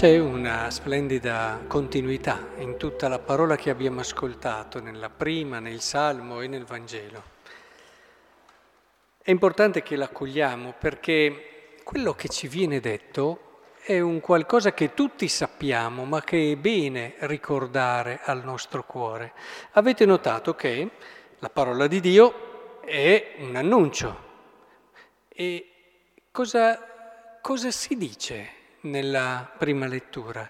C'è 0.00 0.16
una 0.16 0.70
splendida 0.70 1.60
continuità 1.66 2.52
in 2.56 2.78
tutta 2.78 3.06
la 3.06 3.18
parola 3.18 3.56
che 3.56 3.68
abbiamo 3.68 4.00
ascoltato, 4.00 4.80
nella 4.80 5.10
prima, 5.10 5.58
nel 5.58 5.82
Salmo 5.82 6.40
e 6.40 6.46
nel 6.46 6.64
Vangelo. 6.64 7.22
È 9.20 9.30
importante 9.30 9.82
che 9.82 9.96
l'accogliamo 9.96 10.72
perché 10.78 11.74
quello 11.84 12.14
che 12.14 12.28
ci 12.28 12.48
viene 12.48 12.80
detto 12.80 13.74
è 13.82 14.00
un 14.00 14.20
qualcosa 14.20 14.72
che 14.72 14.94
tutti 14.94 15.28
sappiamo, 15.28 16.06
ma 16.06 16.22
che 16.22 16.52
è 16.52 16.56
bene 16.56 17.16
ricordare 17.18 18.20
al 18.22 18.42
nostro 18.42 18.84
cuore. 18.84 19.34
Avete 19.72 20.06
notato 20.06 20.54
che 20.54 20.92
la 21.40 21.50
parola 21.50 21.86
di 21.86 22.00
Dio 22.00 22.80
è 22.86 23.34
un 23.40 23.54
annuncio. 23.54 24.18
E 25.28 25.68
cosa, 26.30 27.38
cosa 27.42 27.70
si 27.70 27.98
dice 27.98 28.59
nella 28.82 29.50
prima 29.58 29.86
lettura. 29.86 30.48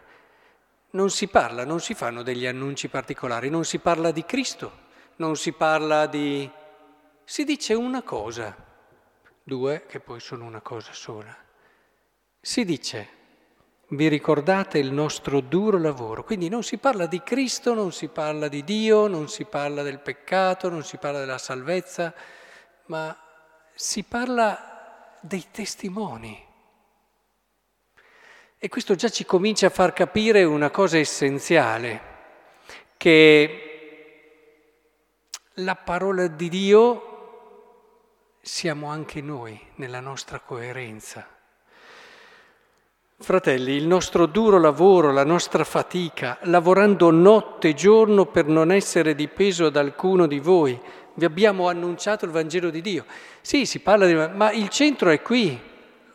Non 0.91 1.11
si 1.11 1.29
parla, 1.29 1.65
non 1.65 1.81
si 1.81 1.95
fanno 1.95 2.23
degli 2.23 2.47
annunci 2.47 2.89
particolari, 2.89 3.49
non 3.49 3.65
si 3.65 3.79
parla 3.79 4.11
di 4.11 4.25
Cristo, 4.25 4.89
non 5.17 5.37
si 5.37 5.53
parla 5.53 6.07
di... 6.07 6.51
si 7.25 7.45
dice 7.45 7.75
una 7.75 8.03
cosa, 8.03 8.57
due 9.43 9.87
che 9.87 10.01
poi 10.01 10.21
sono 10.21 10.45
una 10.45 10.61
cosa 10.61 10.93
sola. 10.93 11.37
Si 12.41 12.65
dice, 12.65 13.09
vi 13.89 14.09
ricordate 14.09 14.79
il 14.79 14.93
nostro 14.93 15.41
duro 15.41 15.79
lavoro, 15.79 16.25
quindi 16.25 16.49
non 16.49 16.63
si 16.63 16.79
parla 16.79 17.07
di 17.07 17.23
Cristo, 17.23 17.75
non 17.75 17.93
si 17.93 18.09
parla 18.09 18.49
di 18.49 18.65
Dio, 18.65 19.07
non 19.07 19.29
si 19.29 19.45
parla 19.45 19.83
del 19.83 20.01
peccato, 20.01 20.69
non 20.69 20.85
si 20.85 20.97
parla 20.97 21.21
della 21.21 21.39
salvezza, 21.39 22.13
ma 22.87 23.17
si 23.75 24.03
parla 24.03 25.19
dei 25.21 25.47
testimoni 25.51 26.49
e 28.63 28.69
questo 28.69 28.95
già 28.95 29.09
ci 29.09 29.25
comincia 29.25 29.69
a 29.69 29.71
far 29.71 29.95
capire 29.95 30.45
una 30.45 30.69
cosa 30.69 30.99
essenziale, 30.99 32.01
che 32.99 33.71
la 35.55 35.75
parola 35.77 36.27
di 36.27 36.51
Dio 36.51 38.37
siamo 38.43 38.89
anche 38.89 39.23
noi 39.23 39.59
nella 39.77 40.01
nostra 40.01 40.41
coerenza. 40.41 41.27
Fratelli, 43.17 43.73
il 43.73 43.87
nostro 43.87 44.27
duro 44.27 44.59
lavoro, 44.59 45.11
la 45.11 45.25
nostra 45.25 45.65
fatica, 45.65 46.37
lavorando 46.43 47.11
notte 47.11 47.69
e 47.69 47.75
giorno 47.75 48.27
per 48.27 48.45
non 48.45 48.71
essere 48.71 49.15
di 49.15 49.29
peso 49.29 49.67
ad 49.67 49.77
alcuno 49.77 50.27
di 50.27 50.39
voi, 50.39 50.79
vi 51.15 51.25
abbiamo 51.25 51.69
annunciato 51.69 52.27
il 52.27 52.31
Vangelo 52.31 52.69
di 52.69 52.83
Dio. 52.83 53.07
Sì, 53.41 53.65
si 53.65 53.79
parla 53.79 54.05
di... 54.05 54.15
ma 54.37 54.53
il 54.53 54.69
centro 54.69 55.09
è 55.09 55.23
qui, 55.23 55.59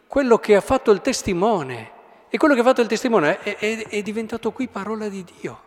quello 0.06 0.38
che 0.38 0.56
ha 0.56 0.62
fatto 0.62 0.92
il 0.92 1.02
testimone. 1.02 1.94
E 2.36 2.38
quello 2.38 2.54
che 2.54 2.60
ha 2.60 2.64
fatto 2.66 2.82
il 2.82 2.88
testimone 2.88 3.40
è, 3.40 3.56
è, 3.56 3.88
è 3.88 4.02
diventato 4.02 4.52
qui 4.52 4.68
parola 4.68 5.08
di 5.08 5.24
Dio. 5.24 5.62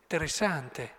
Interessante. 0.00 0.94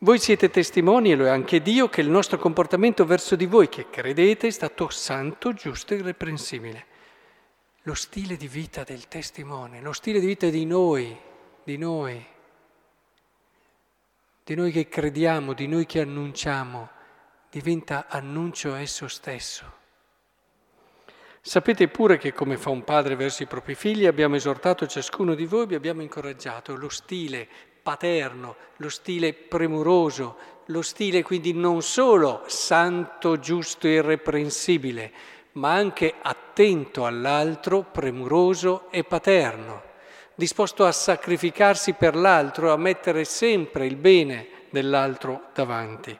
Voi 0.00 0.18
siete 0.18 0.50
testimoni, 0.50 1.10
e 1.10 1.16
lo 1.16 1.24
è 1.24 1.30
anche 1.30 1.62
Dio, 1.62 1.88
che 1.88 2.02
il 2.02 2.10
nostro 2.10 2.36
comportamento 2.36 3.06
verso 3.06 3.34
di 3.34 3.46
voi 3.46 3.70
che 3.70 3.88
credete 3.88 4.48
è 4.48 4.50
stato 4.50 4.90
santo, 4.90 5.54
giusto 5.54 5.94
e 5.94 5.96
irreprensibile. 5.96 6.86
Lo 7.84 7.94
stile 7.94 8.36
di 8.36 8.46
vita 8.46 8.84
del 8.84 9.08
testimone, 9.08 9.80
lo 9.80 9.94
stile 9.94 10.20
di 10.20 10.26
vita 10.26 10.50
di 10.50 10.66
noi, 10.66 11.18
di 11.64 11.78
noi, 11.78 12.26
di 14.44 14.54
noi 14.54 14.70
che 14.70 14.86
crediamo, 14.86 15.54
di 15.54 15.66
noi 15.66 15.86
che 15.86 16.02
annunciamo, 16.02 16.90
diventa 17.48 18.04
annuncio 18.06 18.74
esso 18.74 19.08
stesso. 19.08 19.75
Sapete 21.46 21.86
pure 21.86 22.18
che 22.18 22.32
come 22.32 22.56
fa 22.56 22.70
un 22.70 22.82
padre 22.82 23.14
verso 23.14 23.44
i 23.44 23.46
propri 23.46 23.76
figli 23.76 24.06
abbiamo 24.06 24.34
esortato 24.34 24.84
ciascuno 24.88 25.36
di 25.36 25.46
voi, 25.46 25.66
vi 25.66 25.76
abbiamo 25.76 26.02
incoraggiato 26.02 26.74
lo 26.74 26.88
stile 26.88 27.46
paterno, 27.80 28.56
lo 28.78 28.88
stile 28.88 29.32
premuroso, 29.32 30.36
lo 30.66 30.82
stile 30.82 31.22
quindi 31.22 31.52
non 31.52 31.82
solo 31.82 32.42
santo, 32.48 33.38
giusto 33.38 33.86
e 33.86 33.92
irreprensibile, 33.92 35.12
ma 35.52 35.72
anche 35.72 36.14
attento 36.20 37.06
all'altro, 37.06 37.82
premuroso 37.92 38.90
e 38.90 39.04
paterno, 39.04 39.82
disposto 40.34 40.84
a 40.84 40.90
sacrificarsi 40.90 41.92
per 41.92 42.16
l'altro, 42.16 42.72
a 42.72 42.76
mettere 42.76 43.22
sempre 43.22 43.86
il 43.86 43.94
bene 43.94 44.48
dell'altro 44.70 45.50
davanti. 45.54 46.18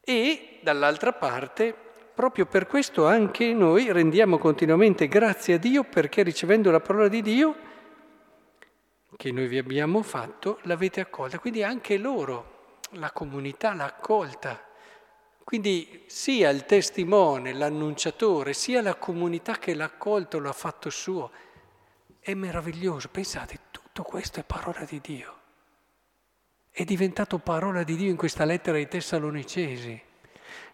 E 0.00 0.60
dall'altra 0.62 1.12
parte 1.12 1.90
proprio 2.14 2.46
per 2.46 2.66
questo 2.66 3.06
anche 3.06 3.52
noi 3.52 3.90
rendiamo 3.90 4.38
continuamente 4.38 5.08
grazie 5.08 5.54
a 5.54 5.58
Dio 5.58 5.84
perché 5.84 6.22
ricevendo 6.22 6.70
la 6.70 6.80
parola 6.80 7.08
di 7.08 7.22
Dio 7.22 7.70
che 9.16 9.30
noi 9.30 9.46
vi 9.46 9.58
abbiamo 9.58 10.02
fatto, 10.02 10.58
l'avete 10.62 11.00
accolta. 11.00 11.38
Quindi 11.38 11.62
anche 11.62 11.96
loro, 11.96 12.80
la 12.92 13.12
comunità 13.12 13.74
l'ha 13.74 13.84
accolta. 13.84 14.60
Quindi 15.44 16.04
sia 16.06 16.50
il 16.50 16.64
testimone, 16.64 17.52
l'annunciatore, 17.52 18.52
sia 18.52 18.80
la 18.80 18.94
comunità 18.94 19.58
che 19.58 19.74
l'ha 19.74 19.84
accolto, 19.84 20.38
l'ha 20.38 20.52
fatto 20.52 20.90
suo. 20.90 21.30
È 22.18 22.34
meraviglioso. 22.34 23.08
Pensate, 23.08 23.58
tutto 23.70 24.02
questo 24.02 24.40
è 24.40 24.44
parola 24.44 24.84
di 24.84 25.00
Dio. 25.00 25.36
È 26.70 26.84
diventato 26.84 27.38
parola 27.38 27.82
di 27.82 27.96
Dio 27.96 28.10
in 28.10 28.16
questa 28.16 28.44
lettera 28.44 28.76
ai 28.76 28.88
Tessalonicesi. 28.88 30.02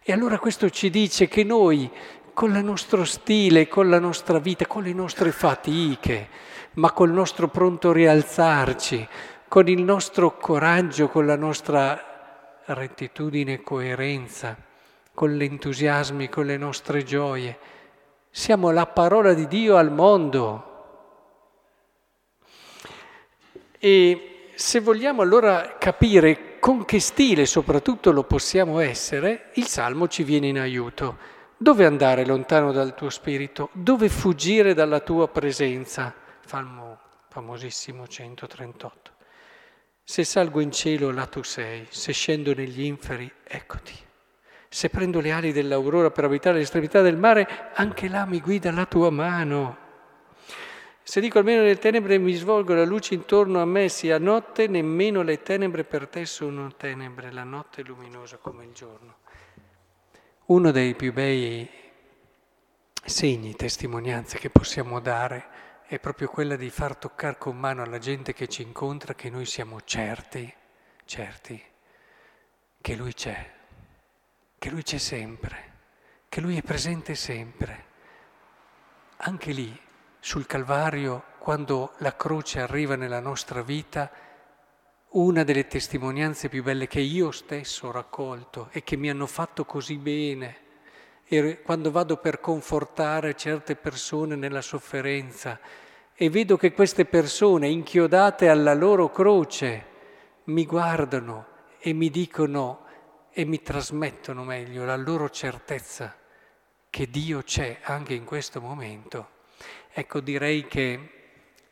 E 0.01 0.11
allora 0.11 0.39
questo 0.39 0.69
ci 0.69 0.89
dice 0.89 1.27
che 1.27 1.43
noi, 1.43 1.89
con 2.33 2.55
il 2.55 2.63
nostro 2.63 3.03
stile, 3.03 3.67
con 3.67 3.89
la 3.89 3.99
nostra 3.99 4.39
vita, 4.39 4.65
con 4.65 4.83
le 4.83 4.93
nostre 4.93 5.31
fatiche, 5.31 6.29
ma 6.73 6.91
col 6.91 7.11
nostro 7.11 7.47
pronto 7.49 7.91
rialzarci, 7.91 9.07
con 9.47 9.67
il 9.67 9.81
nostro 9.81 10.37
coraggio, 10.37 11.09
con 11.09 11.25
la 11.25 11.35
nostra 11.35 12.61
rettitudine 12.65 13.53
e 13.53 13.61
coerenza, 13.61 14.55
con 15.13 15.35
l'entusiasmo, 15.35 16.27
con 16.29 16.45
le 16.45 16.57
nostre 16.57 17.03
gioie, 17.03 17.57
siamo 18.29 18.71
la 18.71 18.85
parola 18.85 19.33
di 19.33 19.47
Dio 19.47 19.75
al 19.75 19.91
mondo. 19.91 20.65
E 23.77 24.38
se 24.59 24.81
vogliamo 24.81 25.21
allora 25.21 25.77
capire 25.77 26.59
con 26.59 26.83
che 26.83 26.99
stile 26.99 27.45
soprattutto 27.45 28.11
lo 28.11 28.23
possiamo 28.25 28.81
essere, 28.81 29.51
il 29.53 29.67
Salmo 29.67 30.09
ci 30.09 30.23
viene 30.23 30.47
in 30.47 30.59
aiuto. 30.59 31.17
Dove 31.55 31.85
andare 31.85 32.25
lontano 32.25 32.73
dal 32.73 32.93
tuo 32.93 33.09
spirito? 33.09 33.69
Dove 33.71 34.09
fuggire 34.09 34.73
dalla 34.73 34.99
tua 34.99 35.29
presenza? 35.29 36.13
Salmo 36.45 36.99
famosissimo 37.29 38.05
138. 38.05 39.11
Se 40.03 40.25
salgo 40.25 40.59
in 40.59 40.73
cielo, 40.73 41.09
là 41.11 41.25
tu 41.25 41.41
sei, 41.41 41.87
se 41.87 42.11
scendo 42.11 42.53
negli 42.53 42.83
inferi, 42.83 43.31
eccoti. 43.45 43.93
Se 44.67 44.89
prendo 44.89 45.21
le 45.21 45.31
ali 45.31 45.53
dell'aurora 45.53 46.11
per 46.11 46.25
abitare 46.25 46.57
l'estremità 46.57 46.99
del 46.99 47.15
mare, 47.15 47.71
anche 47.75 48.09
là 48.09 48.25
mi 48.25 48.41
guida 48.41 48.73
la 48.73 48.85
tua 48.85 49.09
mano. 49.09 49.87
Se 51.09 51.21
dico 51.21 51.39
almeno 51.39 51.63
le 51.63 51.79
tenebre 51.79 52.19
mi 52.19 52.33
svolgo 52.33 52.75
la 52.75 52.85
luce 52.85 53.15
intorno 53.15 53.59
a 53.59 53.65
me 53.65 53.89
sia 53.89 54.19
notte, 54.19 54.67
nemmeno 54.67 55.23
le 55.23 55.41
tenebre 55.41 55.83
per 55.83 56.07
te 56.07 56.23
sono 56.27 56.75
tenebre, 56.75 57.31
la 57.31 57.43
notte 57.43 57.81
è 57.81 57.83
luminosa 57.83 58.37
come 58.37 58.65
il 58.65 58.73
giorno. 58.73 59.15
Uno 60.45 60.69
dei 60.69 60.93
più 60.93 61.11
bei 61.11 61.67
segni, 63.03 63.55
testimonianze 63.55 64.37
che 64.37 64.51
possiamo 64.51 64.99
dare 64.99 65.47
è 65.87 65.97
proprio 65.97 66.27
quella 66.27 66.55
di 66.55 66.69
far 66.69 66.95
toccare 66.95 67.39
con 67.39 67.57
mano 67.57 67.81
alla 67.81 67.97
gente 67.97 68.31
che 68.33 68.47
ci 68.47 68.61
incontra 68.61 69.15
che 69.15 69.31
noi 69.31 69.45
siamo 69.45 69.81
certi, 69.83 70.53
certi, 71.05 71.59
che 72.79 72.95
Lui 72.95 73.15
c'è, 73.15 73.51
che 74.59 74.69
Lui 74.69 74.83
c'è 74.83 74.99
sempre, 74.99 75.73
che 76.29 76.39
Lui 76.39 76.55
è 76.55 76.61
presente 76.61 77.15
sempre. 77.15 77.85
Anche 79.21 79.51
lì 79.53 79.87
sul 80.19 80.45
Calvario, 80.45 81.23
quando 81.39 81.93
la 81.97 82.15
croce 82.15 82.59
arriva 82.59 82.95
nella 82.95 83.19
nostra 83.19 83.61
vita, 83.61 84.11
una 85.11 85.43
delle 85.43 85.67
testimonianze 85.67 86.49
più 86.49 86.61
belle 86.61 86.87
che 86.87 86.99
io 86.99 87.31
stesso 87.31 87.87
ho 87.87 87.91
raccolto 87.91 88.67
e 88.71 88.83
che 88.83 88.95
mi 88.95 89.09
hanno 89.09 89.25
fatto 89.25 89.65
così 89.65 89.97
bene, 89.97 90.67
e 91.23 91.61
quando 91.61 91.91
vado 91.91 92.17
per 92.17 92.39
confortare 92.39 93.35
certe 93.35 93.75
persone 93.75 94.35
nella 94.35 94.61
sofferenza 94.61 95.59
e 96.13 96.29
vedo 96.29 96.57
che 96.57 96.73
queste 96.73 97.05
persone 97.05 97.67
inchiodate 97.67 98.49
alla 98.49 98.73
loro 98.73 99.09
croce 99.11 99.85
mi 100.45 100.65
guardano 100.65 101.45
e 101.79 101.93
mi 101.93 102.09
dicono 102.09 102.85
e 103.31 103.45
mi 103.45 103.61
trasmettono 103.61 104.43
meglio 104.43 104.85
la 104.85 104.95
loro 104.95 105.29
certezza 105.29 106.15
che 106.89 107.09
Dio 107.09 107.43
c'è 107.43 107.79
anche 107.83 108.15
in 108.15 108.25
questo 108.25 108.59
momento. 108.59 109.37
Ecco, 109.91 110.19
direi 110.19 110.67
che 110.67 111.13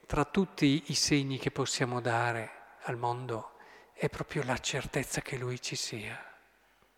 tra 0.06 0.26
tutti 0.26 0.84
i 0.88 0.94
segni 0.94 1.38
che 1.38 1.52
possiamo 1.52 2.02
dare 2.02 2.52
al 2.84 2.98
mondo 2.98 3.52
è 3.94 4.10
proprio 4.10 4.44
la 4.44 4.58
certezza 4.58 5.22
che 5.22 5.38
Lui 5.38 5.62
ci 5.62 5.76
sia, 5.76 6.18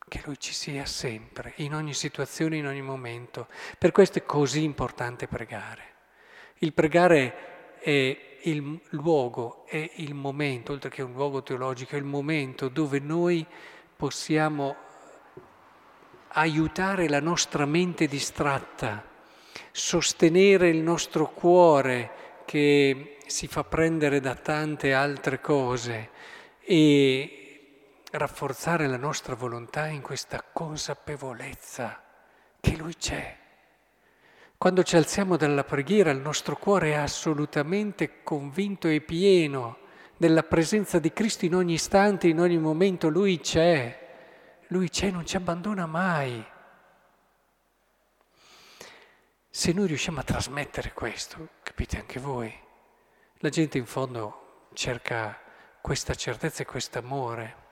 che 0.08 0.22
Lui 0.26 0.38
ci 0.40 0.54
sia 0.54 0.86
sempre, 0.86 1.54
in 1.58 1.74
ogni 1.74 1.94
situazione, 1.94 2.58
in 2.58 2.68
ogni 2.68 2.82
momento. 2.82 3.48
Per 3.78 3.92
questo 3.92 4.20
è 4.20 4.26
così 4.26 4.64
importante 4.64 5.28
pregare. 5.28 5.84
Il 6.60 6.74
pregare 6.74 7.78
è 7.80 8.38
il 8.44 8.80
luogo, 8.90 9.66
è 9.66 9.92
il 9.96 10.14
momento, 10.14 10.74
oltre 10.74 10.90
che 10.90 11.02
un 11.02 11.14
luogo 11.14 11.42
teologico, 11.42 11.96
è 11.96 11.98
il 12.00 12.06
momento 12.06 12.70
dove 12.70 13.00
noi 13.00 13.46
possiamo 13.96 14.76
aiutare 16.34 17.10
la 17.10 17.20
nostra 17.20 17.66
mente 17.66 18.08
distratta, 18.08 19.09
sostenere 19.72 20.70
il 20.70 20.78
nostro 20.78 21.32
cuore 21.32 22.12
che 22.46 23.18
si 23.26 23.48
fa 23.48 23.64
prendere 23.64 24.20
da 24.20 24.36
tante 24.36 24.94
altre 24.94 25.40
cose 25.40 26.10
e 26.62 28.04
rafforzare 28.12 28.88
la 28.88 28.98
nostra 28.98 29.36
volontà 29.36 29.88
in 29.88 30.02
questa 30.02 30.44
consapevolezza 30.52 32.02
che 32.60 32.76
Lui 32.76 32.96
c'è 32.96 33.38
quando 34.60 34.84
ci 34.84 34.98
alziamo 34.98 35.38
dalla 35.38 35.64
preghiera 35.64 36.12
il 36.12 36.20
nostro 36.20 36.58
cuore 36.58 36.90
è 36.90 36.96
assolutamente 36.96 38.24
convinto 38.24 38.90
e 38.90 39.00
pieno 39.00 39.78
della 40.18 40.44
presenza 40.44 41.00
di 41.00 41.14
Cristo 41.14 41.46
in 41.46 41.56
ogni 41.56 41.76
istante, 41.76 42.28
in 42.28 42.42
ogni 42.42 42.58
momento. 42.58 43.08
Lui 43.08 43.40
c'è, 43.40 43.98
Lui 44.68 44.90
c'è, 44.90 45.12
non 45.12 45.26
ci 45.26 45.38
abbandona 45.38 45.86
mai. 45.86 46.46
Se 49.52 49.74
noi 49.74 49.88
riusciamo 49.88 50.20
a 50.20 50.24
trasmettere 50.24 50.94
questo, 50.94 51.50
capite 51.64 51.98
anche 51.98 52.20
voi, 52.20 52.56
la 53.38 53.50
gente 53.50 53.80
in 53.80 53.88
fondo 53.88 54.68
cerca 54.74 55.38
questa 55.82 56.14
certezza 56.14 56.62
e 56.62 56.68
questo 56.68 57.00
amore 57.00 57.68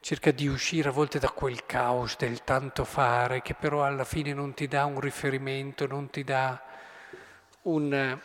cerca 0.00 0.30
di 0.30 0.48
uscire 0.48 0.88
a 0.88 0.92
volte 0.92 1.18
da 1.18 1.28
quel 1.28 1.66
caos 1.66 2.16
del 2.16 2.42
tanto 2.42 2.84
fare 2.84 3.42
che 3.42 3.52
però 3.52 3.84
alla 3.84 4.04
fine 4.04 4.32
non 4.32 4.54
ti 4.54 4.66
dà 4.66 4.86
un 4.86 4.98
riferimento, 4.98 5.86
non 5.86 6.08
ti 6.08 6.24
dà 6.24 6.58
un, 7.62 8.18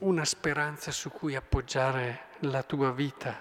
una 0.00 0.24
speranza 0.26 0.90
su 0.90 1.10
cui 1.10 1.34
appoggiare 1.34 2.24
la 2.40 2.62
tua 2.62 2.92
vita 2.92 3.40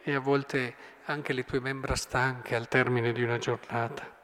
e 0.00 0.14
a 0.14 0.20
volte 0.20 0.76
anche 1.06 1.32
le 1.32 1.44
tue 1.44 1.58
membra 1.58 1.96
stanche 1.96 2.54
al 2.54 2.68
termine 2.68 3.12
di 3.12 3.24
una 3.24 3.38
giornata. 3.38 4.22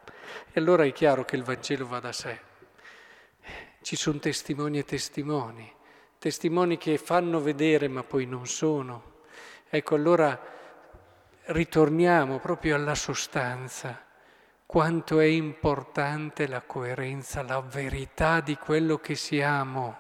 E 0.52 0.60
allora 0.60 0.84
è 0.84 0.92
chiaro 0.92 1.24
che 1.24 1.34
il 1.34 1.42
Vangelo 1.42 1.88
va 1.88 1.98
da 1.98 2.12
sé. 2.12 2.50
Ci 3.82 3.96
sono 3.96 4.18
testimoni 4.18 4.78
e 4.78 4.84
testimoni, 4.84 5.72
testimoni 6.18 6.76
che 6.76 6.98
fanno 6.98 7.40
vedere 7.40 7.88
ma 7.88 8.04
poi 8.04 8.26
non 8.26 8.46
sono. 8.46 9.22
Ecco, 9.70 9.94
allora 9.94 10.38
ritorniamo 11.46 12.38
proprio 12.38 12.74
alla 12.74 12.94
sostanza, 12.94 14.04
quanto 14.66 15.18
è 15.18 15.24
importante 15.24 16.46
la 16.46 16.60
coerenza, 16.60 17.42
la 17.42 17.60
verità 17.60 18.40
di 18.40 18.56
quello 18.56 18.98
che 18.98 19.14
siamo. 19.14 19.96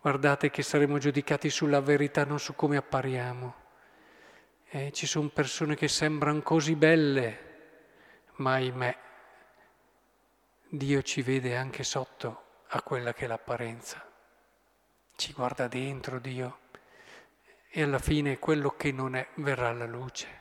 Guardate 0.00 0.50
che 0.50 0.62
saremo 0.62 0.98
giudicati 0.98 1.50
sulla 1.50 1.80
verità, 1.80 2.24
non 2.24 2.38
su 2.38 2.54
come 2.54 2.76
appariamo. 2.76 3.54
Eh, 4.68 4.92
ci 4.92 5.06
sono 5.06 5.28
persone 5.28 5.74
che 5.74 5.88
sembrano 5.88 6.40
così 6.40 6.76
belle, 6.76 7.48
ma 8.36 8.52
ahimè, 8.52 8.96
Dio 10.68 11.02
ci 11.02 11.20
vede 11.20 11.56
anche 11.56 11.82
sotto 11.82 12.44
a 12.72 12.82
quella 12.82 13.12
che 13.12 13.24
è 13.24 13.28
l'apparenza. 13.28 14.04
Ci 15.16 15.32
guarda 15.32 15.66
dentro 15.66 16.18
Dio 16.18 16.58
e 17.68 17.82
alla 17.82 17.98
fine 17.98 18.38
quello 18.38 18.70
che 18.76 18.92
non 18.92 19.16
è 19.16 19.28
verrà 19.34 19.68
alla 19.68 19.86
luce. 19.86 20.38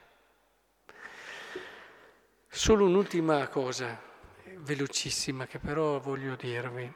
Solo 2.48 2.86
un'ultima 2.86 3.48
cosa, 3.48 4.00
velocissima, 4.58 5.48
che 5.48 5.60
però 5.60 6.00
voglio 6.00 6.36
dirvi. 6.36 6.92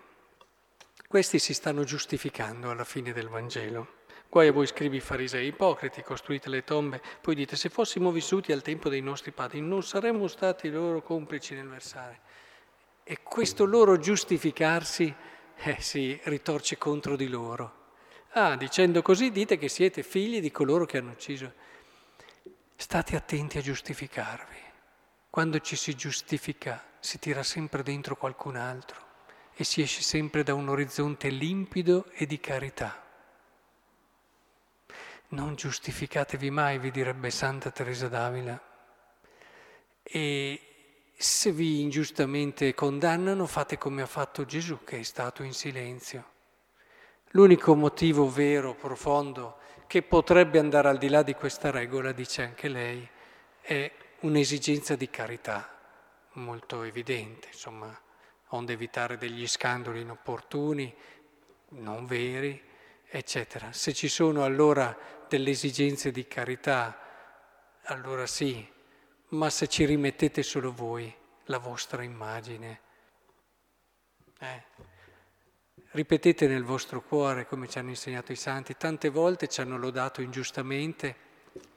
Questi 1.07 1.39
si 1.39 1.53
stanno 1.53 1.83
giustificando 1.83 2.69
alla 2.69 2.83
fine 2.83 3.11
del 3.11 3.29
Vangelo. 3.29 4.01
Guai 4.29 4.47
a 4.47 4.51
voi 4.51 4.65
scrivi 4.65 4.99
farisei 4.99 5.47
ipocriti, 5.47 6.01
costruite 6.01 6.49
le 6.49 6.63
tombe, 6.63 7.01
poi 7.21 7.35
dite 7.35 7.55
se 7.55 7.69
fossimo 7.69 8.11
vissuti 8.11 8.51
al 8.51 8.63
tempo 8.63 8.89
dei 8.89 9.01
nostri 9.01 9.31
padri 9.31 9.61
non 9.61 9.83
saremmo 9.83 10.27
stati 10.27 10.69
loro 10.69 11.01
complici 11.01 11.53
nel 11.53 11.67
versare. 11.67 12.21
E 13.03 13.21
questo 13.21 13.65
loro 13.65 13.97
giustificarsi 13.97 15.13
eh, 15.55 15.81
si 15.81 16.19
ritorce 16.23 16.77
contro 16.77 17.15
di 17.15 17.27
loro. 17.27 17.81
Ah, 18.31 18.55
dicendo 18.55 19.01
così 19.01 19.29
dite 19.29 19.57
che 19.57 19.67
siete 19.67 20.03
figli 20.03 20.39
di 20.39 20.51
coloro 20.51 20.85
che 20.85 20.97
hanno 20.97 21.11
ucciso. 21.11 21.53
State 22.75 23.15
attenti 23.15 23.57
a 23.57 23.61
giustificarvi. 23.61 24.57
Quando 25.29 25.59
ci 25.59 25.75
si 25.75 25.95
giustifica 25.95 26.83
si 26.99 27.19
tira 27.19 27.43
sempre 27.43 27.83
dentro 27.83 28.15
qualcun 28.15 28.55
altro 28.55 29.01
e 29.53 29.63
si 29.63 29.81
esce 29.81 30.01
sempre 30.01 30.43
da 30.43 30.53
un 30.53 30.69
orizzonte 30.69 31.29
limpido 31.29 32.09
e 32.13 32.25
di 32.25 32.39
carità. 32.39 33.01
Non 35.29 35.55
giustificatevi 35.55 36.49
mai, 36.49 36.79
vi 36.79 36.91
direbbe 36.91 37.29
Santa 37.29 37.71
Teresa 37.71 38.07
d'Avila. 38.07 38.61
E 40.01 40.72
se 41.23 41.53
vi 41.53 41.79
ingiustamente 41.79 42.73
condannano, 42.73 43.45
fate 43.47 43.77
come 43.77 44.01
ha 44.01 44.05
fatto 44.05 44.43
Gesù, 44.43 44.83
che 44.83 44.99
è 44.99 45.03
stato 45.03 45.41
in 45.43 45.53
silenzio. 45.53 46.31
L'unico 47.29 47.75
motivo 47.75 48.29
vero, 48.29 48.75
profondo, 48.75 49.57
che 49.87 50.01
potrebbe 50.01 50.59
andare 50.59 50.89
al 50.89 50.97
di 50.97 51.07
là 51.07 51.23
di 51.23 51.33
questa 51.33 51.71
regola, 51.71 52.11
dice 52.11 52.43
anche 52.43 52.67
lei, 52.67 53.07
è 53.61 53.89
un'esigenza 54.19 54.95
di 54.95 55.09
carità 55.09 55.79
molto 56.33 56.83
evidente, 56.83 57.47
insomma, 57.53 57.97
onde 58.49 58.73
evitare 58.73 59.17
degli 59.17 59.47
scandali 59.47 60.01
inopportuni, 60.01 60.93
non 61.69 62.05
veri, 62.05 62.61
eccetera. 63.07 63.71
Se 63.71 63.93
ci 63.93 64.09
sono 64.09 64.43
allora 64.43 64.95
delle 65.29 65.51
esigenze 65.51 66.11
di 66.11 66.27
carità, 66.27 66.99
allora 67.83 68.27
sì, 68.27 68.71
ma 69.33 69.49
se 69.49 69.67
ci 69.67 69.85
rimettete 69.85 70.43
solo 70.43 70.71
voi, 70.71 71.13
la 71.45 71.57
vostra 71.57 72.03
immagine. 72.03 72.79
Eh. 74.39 74.63
Ripetete 75.91 76.47
nel 76.47 76.63
vostro 76.63 77.01
cuore, 77.01 77.45
come 77.45 77.67
ci 77.67 77.77
hanno 77.77 77.89
insegnato 77.89 78.31
i 78.31 78.35
santi, 78.35 78.75
tante 78.77 79.09
volte 79.09 79.47
ci 79.47 79.61
hanno 79.61 79.77
lodato 79.77 80.21
ingiustamente, 80.21 81.15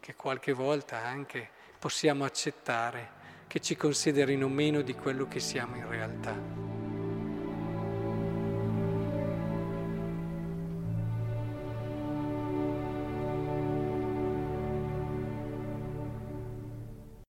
che 0.01 0.15
qualche 0.15 0.53
volta 0.53 1.05
anche 1.05 1.51
possiamo 1.79 2.25
accettare 2.25 3.15
che 3.47 3.61
ci 3.61 3.77
considerino 3.77 4.49
meno 4.49 4.81
di 4.81 4.95
quello 4.95 5.29
che 5.29 5.41
siamo 5.41 5.77
in 5.77 5.89
realtà. 5.89 6.66